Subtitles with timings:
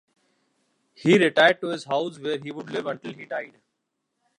[0.95, 3.53] He retired to his house where he would live until he died.